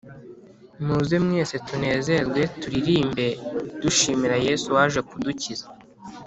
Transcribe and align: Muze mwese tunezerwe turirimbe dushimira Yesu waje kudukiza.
Muze 0.85 1.15
mwese 1.25 1.55
tunezerwe 1.67 2.41
turirimbe 2.61 3.25
dushimira 3.81 4.35
Yesu 4.47 4.67
waje 4.75 4.99
kudukiza. 5.09 5.65